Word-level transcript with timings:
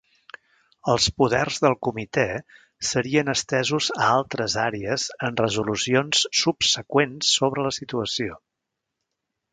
Els 0.93 1.09
poders 1.21 1.59
del 1.65 1.75
comitè 1.87 2.23
serien 2.91 3.29
estesos 3.35 3.91
a 4.05 4.09
altres 4.15 4.55
àrees 4.63 5.07
en 5.29 5.37
resolucions 5.45 6.25
subseqüents 6.43 7.35
sobre 7.39 7.67
la 7.69 7.77
situació. 7.81 8.41